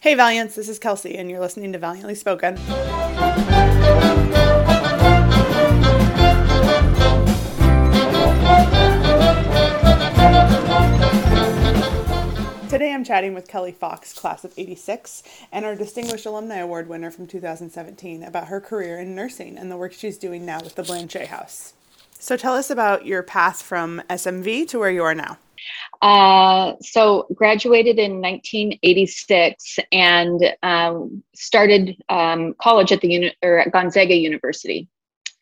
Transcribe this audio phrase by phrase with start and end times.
[0.00, 2.54] Hey, Valiants, this is Kelsey, and you're listening to Valiantly Spoken.
[12.68, 17.10] Today I'm chatting with Kelly Fox, class of 86, and our Distinguished Alumni Award winner
[17.10, 20.84] from 2017 about her career in nursing and the work she's doing now with the
[20.84, 21.72] Blanchet House.
[22.20, 25.38] So tell us about your path from SMV to where you are now.
[26.00, 33.72] Uh, so graduated in 1986 and um, started um, college at the uni- or at
[33.72, 34.88] Gonzaga University.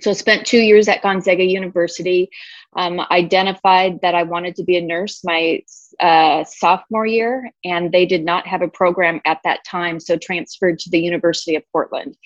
[0.01, 2.29] So spent two years at Gonzaga University.
[2.75, 5.63] Um, identified that I wanted to be a nurse my
[5.99, 10.79] uh, sophomore year, and they did not have a program at that time, so transferred
[10.81, 12.17] to the University of Portland,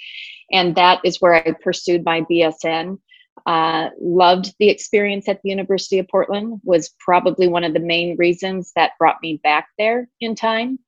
[0.50, 2.98] and that is where I pursued my BSN.
[3.46, 8.16] Uh, loved the experience at the University of Portland, was probably one of the main
[8.16, 10.78] reasons that brought me back there in time.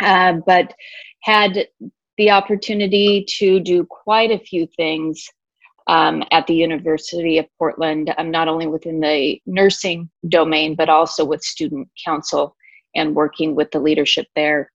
[0.00, 0.74] Uh, but
[1.22, 1.66] had
[2.18, 5.26] the opportunity to do quite a few things
[5.86, 11.24] um, at the University of Portland, um, not only within the nursing domain, but also
[11.24, 12.56] with student council
[12.94, 14.72] and working with the leadership there.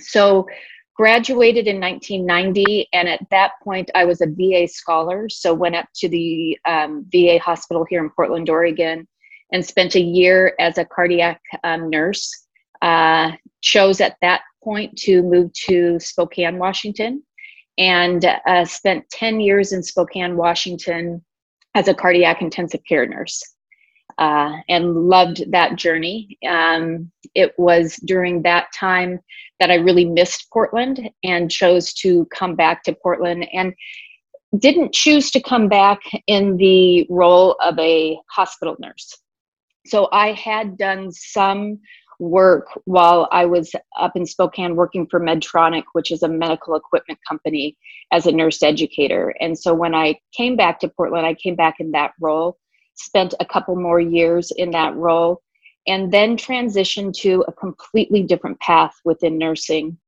[0.00, 0.46] So,
[0.94, 5.86] graduated in 1990 and at that point i was a va scholar so went up
[5.94, 9.06] to the um, va hospital here in portland oregon
[9.52, 12.46] and spent a year as a cardiac um, nurse.
[12.82, 17.22] Uh, chose at that point to move to spokane washington
[17.78, 21.24] and uh, spent 10 years in spokane washington
[21.74, 23.53] as a cardiac intensive care nurse
[24.18, 26.38] uh, and loved that journey.
[26.48, 29.20] Um, it was during that time
[29.60, 33.74] that I really missed Portland and chose to come back to Portland and
[34.58, 39.16] didn't choose to come back in the role of a hospital nurse.
[39.86, 41.80] So I had done some
[42.20, 47.18] work while I was up in Spokane working for Medtronic, which is a medical equipment
[47.28, 47.76] company,
[48.12, 49.34] as a nurse educator.
[49.40, 52.58] And so when I came back to Portland, I came back in that role
[52.94, 55.42] spent a couple more years in that role,
[55.86, 59.98] and then transitioned to a completely different path within nursing.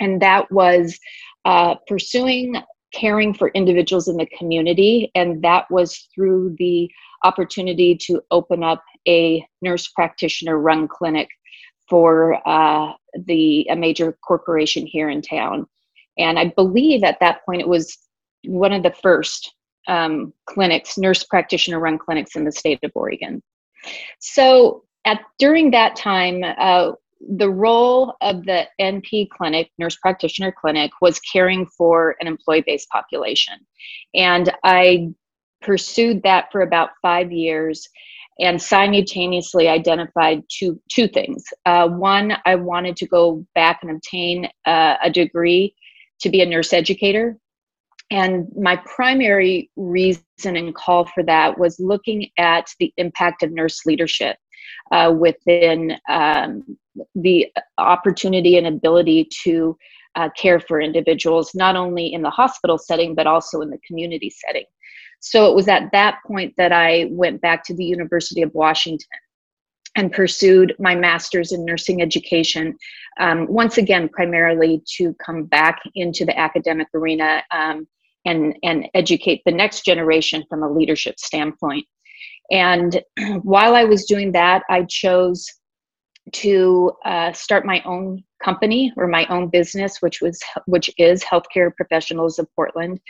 [0.00, 0.98] And that was
[1.44, 2.62] uh, pursuing
[2.94, 5.10] caring for individuals in the community.
[5.14, 6.90] And that was through the
[7.24, 11.28] opportunity to open up a nurse practitioner run clinic
[11.88, 12.92] for uh,
[13.26, 15.66] the a major corporation here in town.
[16.16, 17.98] And I believe at that point it was
[18.46, 19.52] one of the first
[19.88, 23.42] um, clinics, nurse practitioner run clinics in the state of Oregon.
[24.18, 26.92] So at during that time, uh,
[27.36, 33.54] the role of the NP clinic, nurse practitioner clinic, was caring for an employee-based population,
[34.14, 35.10] and I
[35.62, 37.88] pursued that for about five years
[38.40, 41.44] and simultaneously identified two two things.
[41.64, 45.74] Uh, one, I wanted to go back and obtain uh, a degree
[46.20, 47.38] to be a nurse educator
[48.10, 53.86] and my primary reason and call for that was looking at the impact of nurse
[53.86, 54.36] leadership
[54.92, 56.76] uh, within um,
[57.14, 59.76] the opportunity and ability to
[60.16, 64.30] uh, care for individuals, not only in the hospital setting, but also in the community
[64.30, 64.64] setting.
[65.20, 69.08] So it was at that point that I went back to the University of Washington
[69.96, 72.76] and pursued my master's in nursing education,
[73.18, 77.86] um, once again, primarily to come back into the academic arena um,
[78.24, 81.86] and, and educate the next generation from a leadership standpoint.
[82.50, 83.02] And
[83.42, 85.46] while I was doing that, I chose
[86.32, 91.74] to uh, start my own company or my own business, which was which is Healthcare
[91.74, 93.00] Professionals of Portland.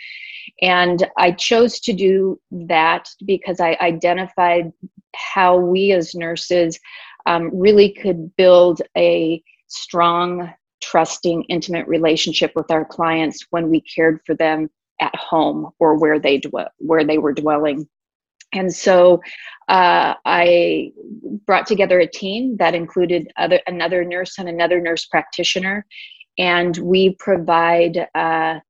[0.62, 4.72] And I chose to do that because I identified
[5.14, 6.78] how we as nurses
[7.26, 14.20] um, really could build a strong, trusting, intimate relationship with our clients when we cared
[14.26, 14.68] for them
[15.00, 17.88] at home or where they dwell, where they were dwelling.
[18.52, 19.20] And so
[19.68, 20.92] uh, I
[21.46, 25.86] brought together a team that included other, another nurse and another nurse practitioner,
[26.38, 28.06] and we provide.
[28.14, 28.60] Uh,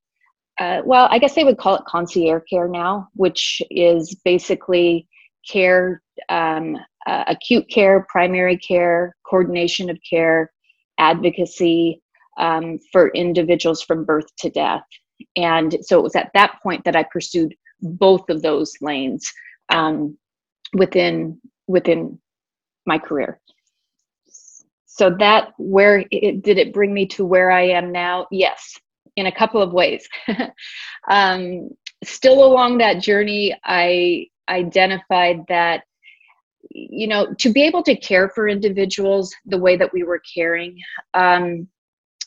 [0.57, 5.05] uh, well, I guess they would call it concierge care now, which is basically
[5.45, 10.51] care, um, uh, acute care, primary care, coordination of care,
[10.97, 12.01] advocacy
[12.37, 14.83] um, for individuals from birth to death.
[15.35, 19.31] And so it was at that point that I pursued both of those lanes
[19.69, 20.17] um,
[20.73, 22.19] within within
[22.85, 23.39] my career.
[24.85, 28.27] So that where it, did it bring me to where I am now?
[28.31, 28.79] Yes,
[29.15, 30.07] in a couple of ways.
[31.09, 31.69] um,
[32.03, 35.83] still along that journey, I identified that
[36.71, 40.77] you know to be able to care for individuals the way that we were caring
[41.13, 41.67] um,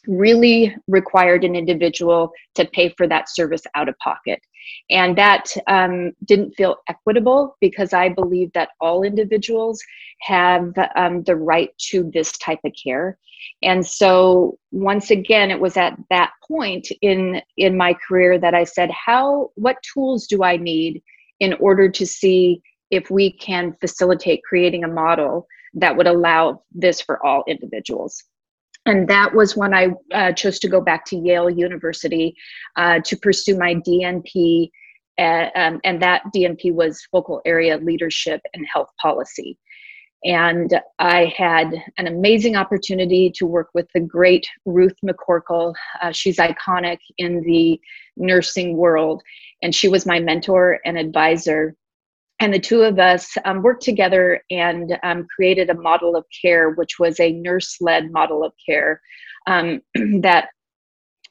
[0.09, 4.41] really required an individual to pay for that service out of pocket.
[4.91, 9.81] And that um, didn't feel equitable because I believe that all individuals
[10.23, 13.19] have um, the right to this type of care.
[13.63, 18.65] And so once again, it was at that point in in my career that I
[18.65, 21.03] said, how what tools do I need
[21.41, 22.61] in order to see
[22.91, 28.25] if we can facilitate creating a model that would allow this for all individuals
[28.89, 32.35] and that was when I uh, chose to go back to Yale University
[32.77, 34.71] uh, to pursue my DNP,
[35.19, 39.59] uh, um, and that DNP was focal area leadership and health policy.
[40.25, 45.75] And I had an amazing opportunity to work with the great Ruth McCorkle.
[46.03, 47.79] Uh, she's iconic in the
[48.17, 49.23] nursing world,
[49.63, 51.77] and she was my mentor and advisor
[52.41, 56.71] and the two of us um, worked together and um, created a model of care,
[56.71, 59.01] which was a nurse led model of care
[59.47, 59.81] um,
[60.21, 60.51] that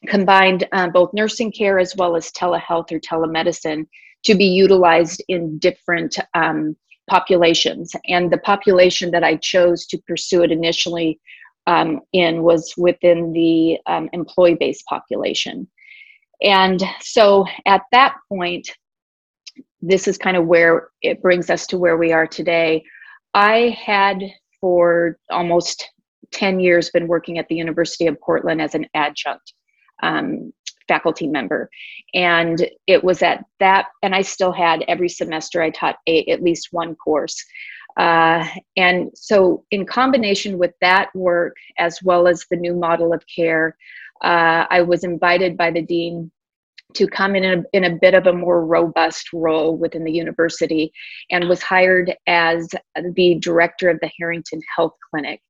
[0.07, 3.86] combined uh, both nursing care as well as telehealth or telemedicine
[4.24, 6.75] to be utilized in different um,
[7.10, 7.94] populations.
[8.07, 11.19] And the population that I chose to pursue it initially
[11.68, 13.77] um, in was within the
[14.13, 15.68] employee based population.
[16.42, 18.69] And so at that point,
[19.81, 22.83] this is kind of where it brings us to where we are today.
[23.33, 24.21] I had
[24.59, 25.88] for almost
[26.31, 29.53] 10 years been working at the University of Portland as an adjunct
[30.03, 30.51] um,
[30.88, 31.69] faculty member.
[32.13, 36.44] And it was at that, and I still had every semester I taught a, at
[36.44, 37.44] least one course.
[37.97, 43.24] Uh, and so, in combination with that work, as well as the new model of
[43.33, 43.75] care,
[44.24, 46.31] uh, I was invited by the dean
[46.94, 50.92] to come in a, in a bit of a more robust role within the university
[51.30, 52.69] and was hired as
[53.13, 55.42] the director of the Harrington Health Clinic.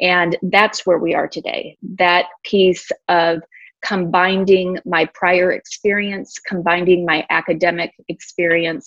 [0.00, 1.76] And that's where we are today.
[1.98, 3.42] That piece of
[3.84, 8.86] combining my prior experience, combining my academic experience,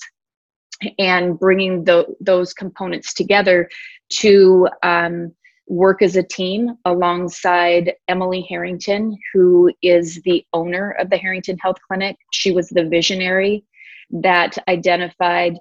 [0.97, 3.69] and bringing the, those components together
[4.09, 5.33] to um,
[5.67, 11.77] work as a team alongside Emily Harrington, who is the owner of the Harrington Health
[11.87, 12.17] Clinic.
[12.31, 13.63] She was the visionary
[14.11, 15.57] that identified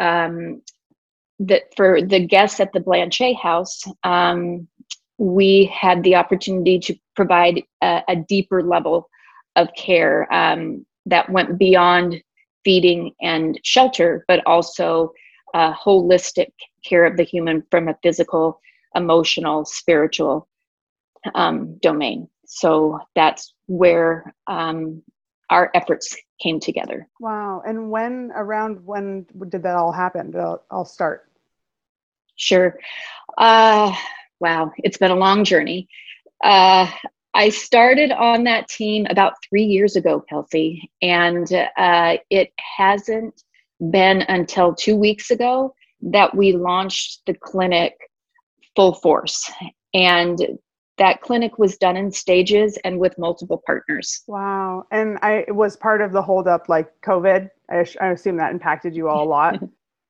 [0.00, 0.62] um,
[1.40, 4.68] that for the guests at the Blanchet House, um,
[5.18, 9.08] we had the opportunity to provide a, a deeper level
[9.56, 12.22] of care um, that went beyond
[12.64, 15.12] feeding and shelter, but also
[15.54, 16.52] uh, holistic
[16.84, 18.60] care of the human from a physical
[18.94, 20.48] emotional, spiritual
[21.34, 22.28] um, domain.
[22.46, 25.02] So that's where um,
[25.50, 27.08] our efforts came together.
[27.20, 27.62] Wow.
[27.66, 30.30] And when, around when did that all happen?
[30.30, 31.30] Did it all start?
[32.36, 32.78] Sure.
[33.36, 33.94] Uh,
[34.40, 34.72] wow.
[34.78, 35.88] It's been a long journey.
[36.42, 36.90] Uh,
[37.34, 41.46] I started on that team about three years ago, Kelsey, and
[41.76, 43.42] uh, it hasn't
[43.90, 47.94] been until two weeks ago that we launched the clinic
[48.78, 49.50] full force.
[49.92, 50.38] And
[50.98, 54.22] that clinic was done in stages and with multiple partners.
[54.28, 54.84] Wow.
[54.92, 57.48] And I was part of the holdup like COVID.
[57.68, 59.58] I, I assume that impacted you all a lot.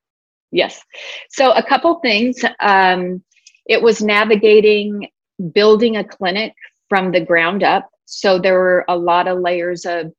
[0.51, 0.83] yes.
[1.31, 2.45] So, a couple things.
[2.59, 3.23] Um,
[3.65, 5.09] it was navigating
[5.51, 6.53] building a clinic
[6.89, 7.89] from the ground up.
[8.05, 10.13] So, there were a lot of layers of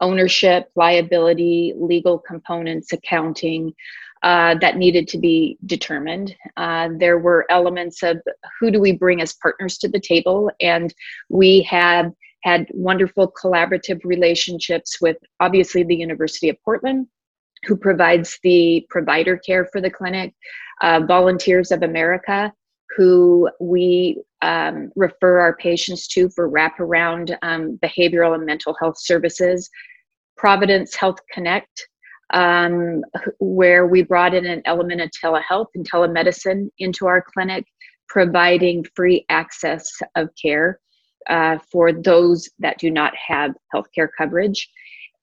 [0.00, 3.72] ownership, liability, legal components, accounting,
[4.26, 6.34] uh, that needed to be determined.
[6.56, 8.20] Uh, there were elements of
[8.58, 10.92] who do we bring as partners to the table, and
[11.28, 17.06] we had had wonderful collaborative relationships with obviously the University of Portland,
[17.66, 20.34] who provides the provider care for the clinic,
[20.80, 22.52] uh, Volunteers of America,
[22.96, 29.70] who we um, refer our patients to for wraparound um, behavioral and mental health services,
[30.36, 31.86] Providence Health Connect,
[32.32, 33.02] um,
[33.38, 37.64] where we brought in an element of telehealth and telemedicine into our clinic,
[38.08, 40.80] providing free access of care
[41.28, 44.68] uh, for those that do not have healthcare coverage.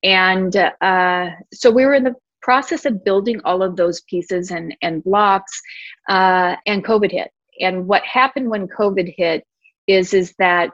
[0.03, 4.75] And uh, so we were in the process of building all of those pieces and,
[4.81, 5.61] and blocks,
[6.09, 7.31] uh, and COVID hit.
[7.59, 9.45] And what happened when COVID hit
[9.87, 10.71] is, is that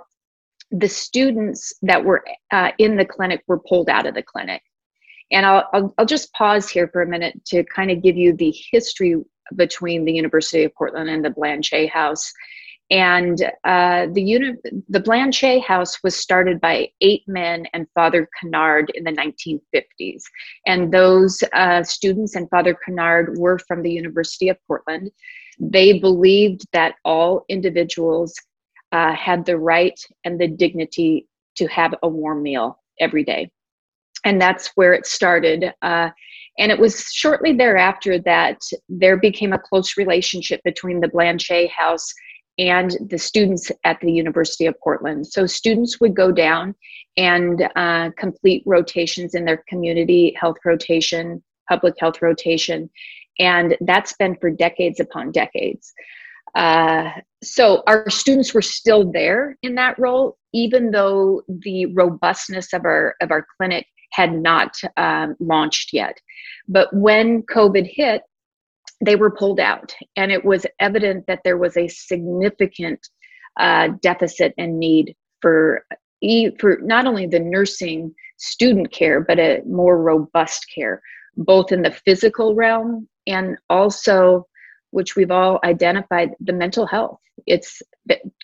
[0.71, 4.61] the students that were uh, in the clinic were pulled out of the clinic
[5.31, 8.33] and I'll, I'll, I'll just pause here for a minute to kind of give you
[8.33, 9.15] the history
[9.55, 12.31] between the University of Portland and the Blanchet House.
[12.91, 14.57] And uh, the uni-
[14.87, 20.23] the Blanchet House was started by eight men and Father Kennard in the 1950s.
[20.65, 25.11] And those uh, students and Father Kennard were from the University of Portland.
[25.59, 28.33] They believed that all individuals
[28.91, 33.51] uh, had the right and the dignity to have a warm meal every day.
[34.25, 35.73] And that's where it started.
[35.81, 36.09] Uh,
[36.57, 38.59] and it was shortly thereafter that
[38.89, 42.13] there became a close relationship between the Blanchet House
[42.57, 45.25] and the students at the University of Portland.
[45.25, 46.75] So students would go down
[47.15, 52.89] and uh, complete rotations in their community health rotation, public health rotation,
[53.39, 55.93] and that's been for decades upon decades.
[56.55, 57.11] Uh,
[57.41, 63.15] so our students were still there in that role, even though the robustness of our
[63.21, 66.17] of our clinic had not um, launched yet.
[66.67, 68.21] But when COVID hit,
[69.03, 72.99] they were pulled out, and it was evident that there was a significant
[73.59, 75.85] uh, deficit and need for
[76.59, 81.01] for not only the nursing student care, but a more robust care,
[81.37, 84.45] both in the physical realm and also
[84.91, 87.81] which we've all identified the mental health it's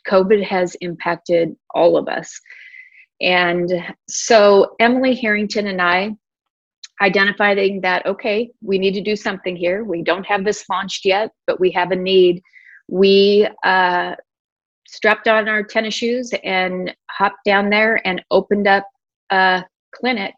[0.07, 2.39] covid has impacted all of us
[3.22, 3.72] and
[4.07, 6.12] so emily harrington and i
[7.01, 11.31] identifying that okay we need to do something here we don't have this launched yet
[11.48, 12.41] but we have a need
[12.88, 14.13] we uh,
[14.88, 18.86] strapped on our tennis shoes and hopped down there and opened up
[19.31, 20.34] a clinic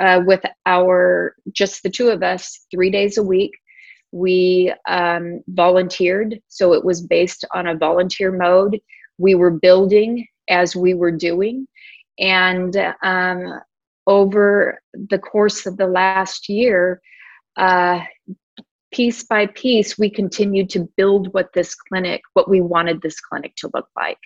[0.00, 3.52] uh, with our just the two of us three days a week
[4.12, 8.78] we um, volunteered, so it was based on a volunteer mode.
[9.18, 11.66] We were building as we were doing.
[12.18, 13.60] And um,
[14.06, 17.00] over the course of the last year,
[17.56, 18.00] uh,
[18.92, 23.54] piece by piece, we continued to build what this clinic, what we wanted this clinic
[23.56, 24.18] to look like.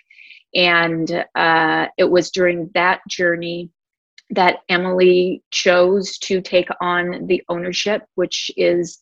[0.53, 3.69] And uh, it was during that journey
[4.29, 9.01] that Emily chose to take on the ownership, which is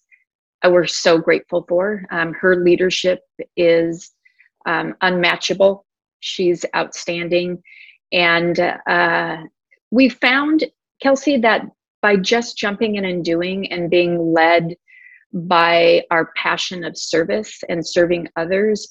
[0.70, 2.06] we're so grateful for.
[2.12, 3.20] Um, her leadership
[3.56, 4.12] is
[4.66, 5.86] um, unmatchable.
[6.20, 7.62] She's outstanding.
[8.16, 8.58] And
[8.88, 9.38] uh,
[9.92, 10.64] we found,
[11.04, 11.64] Kelsey, that
[12.02, 14.76] by just jumping in and doing and being led
[15.34, 18.88] by our passion of service and serving others,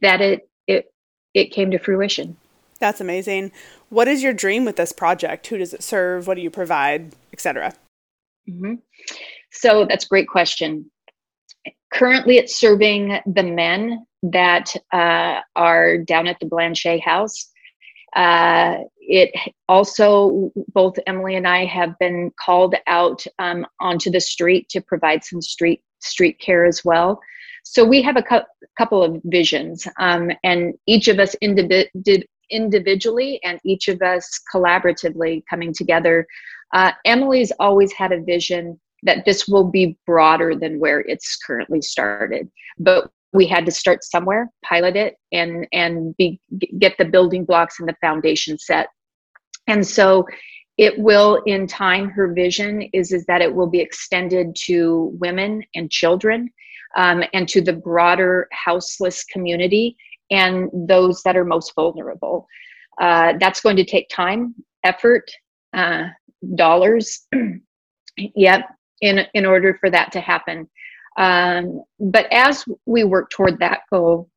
[0.00, 0.92] that it it
[1.34, 2.36] it came to fruition.
[2.80, 3.52] That's amazing.
[3.90, 5.46] What is your dream with this project?
[5.48, 6.26] Who does it serve?
[6.26, 7.74] What do you provide, etc.?
[8.48, 8.74] Mm-hmm.
[9.50, 10.90] So that's a great question.
[11.92, 17.50] Currently, it's serving the men that uh, are down at the Blanchet House.
[18.18, 19.30] Uh, it
[19.68, 25.22] also, both Emily and I have been called out um, onto the street to provide
[25.24, 27.20] some street street care as well.
[27.64, 31.88] So we have a cu- couple of visions, um, and each of us indivi-
[32.50, 36.26] individually and each of us collaboratively coming together.
[36.74, 41.80] Uh, Emily's always had a vision that this will be broader than where it's currently
[41.80, 42.50] started.
[42.80, 46.40] But we had to start somewhere, pilot it, and and be,
[46.78, 48.88] get the building blocks and the foundation set.
[49.66, 50.26] And so
[50.78, 55.62] it will in time her vision is is that it will be extended to women
[55.74, 56.48] and children
[56.96, 59.96] um, and to the broader houseless community
[60.30, 62.46] and those that are most vulnerable
[63.00, 64.54] uh, that's going to take time
[64.84, 65.30] effort
[65.74, 66.04] uh,
[66.54, 67.26] dollars
[68.16, 68.62] yep
[69.00, 70.68] in in order for that to happen.
[71.18, 74.30] Um, but as we work toward that goal,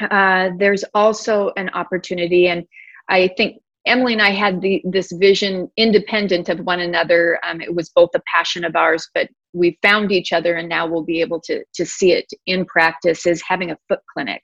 [0.00, 2.64] uh, there's also an opportunity, and
[3.08, 7.38] I think Emily and I had the, this vision independent of one another.
[7.44, 10.86] Um, it was both a passion of ours, but we found each other, and now
[10.86, 13.26] we'll be able to to see it in practice.
[13.26, 14.42] Is having a foot clinic,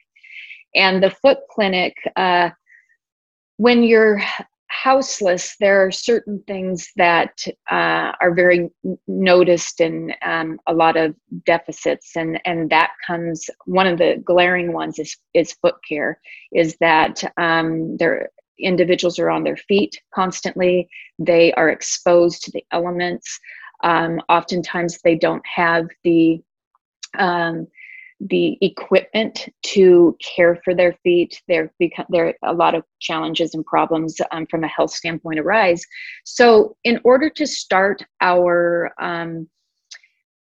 [0.75, 1.95] and the foot clinic.
[2.14, 2.50] Uh,
[3.57, 4.23] when you're
[4.68, 8.70] houseless, there are certain things that uh, are very
[9.06, 13.48] noticed and um, a lot of deficits, and and that comes.
[13.64, 16.20] One of the glaring ones is is foot care.
[16.52, 20.88] Is that um, there individuals are on their feet constantly.
[21.18, 23.38] They are exposed to the elements.
[23.84, 26.42] Um, oftentimes, they don't have the
[27.18, 27.66] um,
[28.20, 31.40] the equipment to care for their feet.
[31.48, 35.84] There, become, there a lot of challenges and problems um, from a health standpoint arise.
[36.25, 39.48] So, in order to start our um,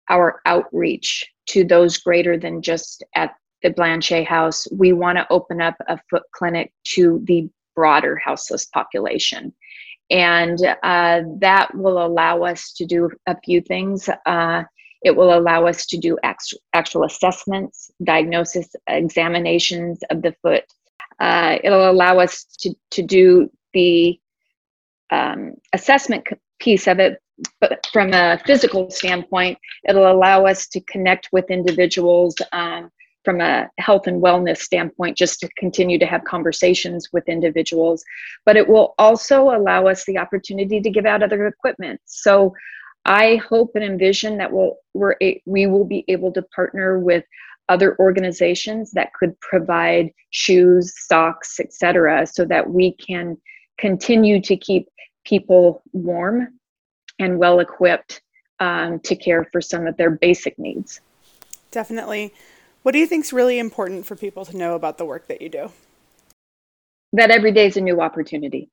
[0.10, 5.62] our outreach to those greater than just at the Blanchet House, we want to open
[5.62, 9.54] up a foot clinic to the broader houseless population.
[10.10, 14.10] And uh, that will allow us to do a few things.
[14.26, 14.64] Uh,
[15.04, 16.18] it will allow us to do
[16.74, 20.64] actual assessments, diagnosis, examinations of the foot.
[21.20, 24.20] Uh, it'll allow us to, to do the
[25.12, 26.28] um, assessment
[26.60, 27.22] piece of it,
[27.60, 32.92] but from a physical standpoint, it'll allow us to connect with individuals um,
[33.24, 38.04] from a health and wellness standpoint, just to continue to have conversations with individuals.
[38.46, 42.00] But it will also allow us the opportunity to give out other equipment.
[42.06, 42.54] So
[43.08, 47.24] I hope and envision that we'll, we're a, we will be able to partner with
[47.70, 53.38] other organizations that could provide shoes, socks, etc., so that we can
[53.78, 54.90] continue to keep
[55.26, 56.60] people warm
[57.20, 58.22] and well equipped
[58.60, 61.00] um, to care for some of their basic needs.
[61.72, 62.34] Definitely.
[62.84, 65.42] What do you think is really important for people to know about the work that
[65.42, 65.72] you do?
[67.14, 68.70] That every day is a new opportunity.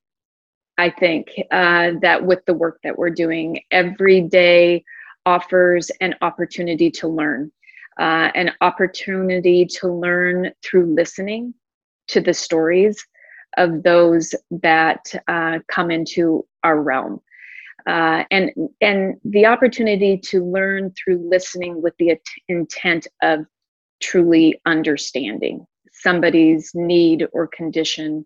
[0.77, 4.83] I think uh, that with the work that we're doing, every day
[5.25, 7.51] offers an opportunity to learn,
[7.99, 11.53] uh, an opportunity to learn through listening
[12.09, 13.03] to the stories
[13.57, 17.21] of those that uh, come into our realm.
[17.87, 18.51] Uh, and
[18.81, 22.17] and the opportunity to learn through listening with the
[22.49, 23.45] intent of
[24.01, 28.25] truly understanding somebody's need or condition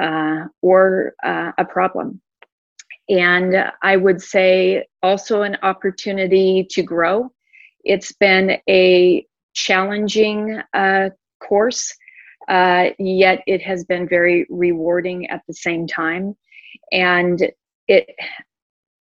[0.00, 2.20] uh, or uh, a problem.
[3.08, 7.30] And I would say also an opportunity to grow.
[7.84, 11.10] It's been a challenging uh,
[11.46, 11.94] course,
[12.48, 16.34] uh, yet it has been very rewarding at the same time.
[16.92, 17.50] And
[17.88, 18.08] it,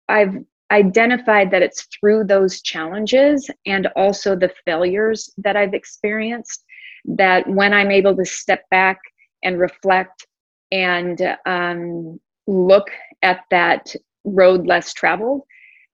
[0.10, 0.36] I've
[0.72, 6.63] identified that it's through those challenges and also the failures that I've experienced
[7.05, 9.00] that when I'm able to step back
[9.44, 10.25] and reflect
[10.72, 12.89] and um, look
[13.22, 15.41] at that road less traveled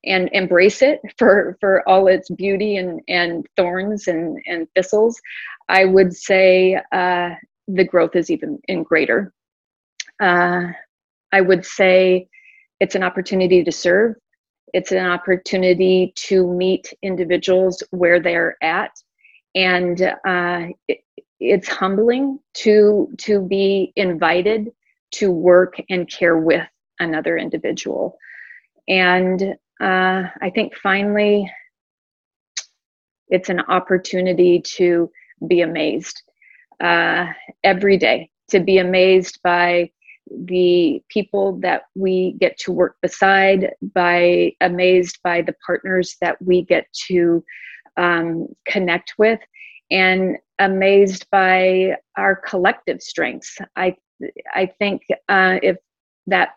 [0.06, 5.22] and embrace it for for all its beauty and and thorns and and thistles
[5.70, 7.30] i would say uh,
[7.68, 9.34] the growth is even in greater.
[10.22, 10.68] Uh,
[11.32, 12.28] i would say
[12.80, 14.16] it's an opportunity to serve.
[14.74, 18.92] It's an opportunity to meet individuals where they're at,
[19.54, 20.68] and uh,
[21.42, 24.72] it's humbling to to be invited
[25.12, 26.66] to work and care with
[27.00, 28.18] another individual.
[28.88, 29.42] And
[29.82, 31.52] uh, I think finally,
[33.28, 35.12] it's an opportunity to
[35.48, 36.22] be amazed
[36.80, 37.26] uh,
[37.64, 39.90] every day, to be amazed by
[40.46, 46.62] the people that we get to work beside, by amazed by the partners that we
[46.62, 47.44] get to
[47.98, 49.40] um, connect with,
[49.92, 53.58] and amazed by our collective strengths.
[53.76, 53.96] I
[54.54, 55.78] I think uh, if
[56.28, 56.50] that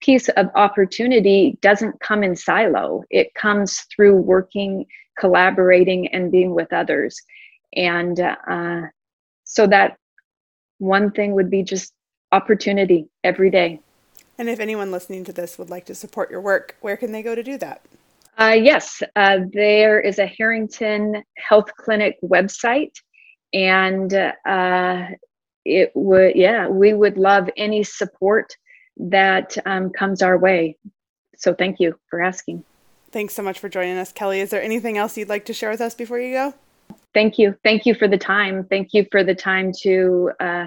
[0.00, 4.86] piece of opportunity doesn't come in silo, it comes through working,
[5.18, 7.20] collaborating, and being with others,
[7.74, 8.82] and uh,
[9.44, 9.96] so that
[10.78, 11.92] one thing would be just
[12.32, 13.80] opportunity every day.
[14.38, 17.22] And if anyone listening to this would like to support your work, where can they
[17.22, 17.82] go to do that?
[18.38, 22.92] Uh, yes, uh, there is a Harrington Health Clinic website,
[23.54, 25.06] and uh,
[25.64, 28.54] it would, yeah, we would love any support
[28.98, 30.76] that um, comes our way.
[31.38, 32.62] So thank you for asking.
[33.10, 34.40] Thanks so much for joining us, Kelly.
[34.40, 36.54] Is there anything else you'd like to share with us before you go?
[37.14, 37.56] Thank you.
[37.64, 38.66] Thank you for the time.
[38.68, 40.66] Thank you for the time to uh,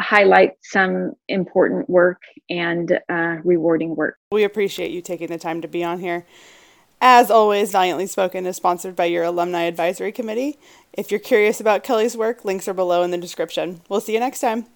[0.00, 4.16] highlight some important work and uh, rewarding work.
[4.32, 6.24] We appreciate you taking the time to be on here.
[7.00, 10.58] As always, Valiantly Spoken is sponsored by your Alumni Advisory Committee.
[10.92, 13.82] If you're curious about Kelly's work, links are below in the description.
[13.88, 14.66] We'll see you next time.